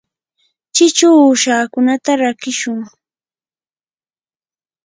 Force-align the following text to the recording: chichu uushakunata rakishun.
chichu 0.75 1.07
uushakunata 1.23 2.11
rakishun. 2.21 2.79